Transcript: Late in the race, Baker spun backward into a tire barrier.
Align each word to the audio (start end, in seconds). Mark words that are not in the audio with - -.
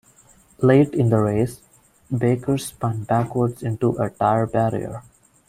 Late 0.57 0.95
in 0.95 1.09
the 1.09 1.19
race, 1.19 1.61
Baker 2.11 2.57
spun 2.57 3.03
backward 3.03 3.61
into 3.61 3.95
a 4.01 4.09
tire 4.09 4.47
barrier. 4.47 5.03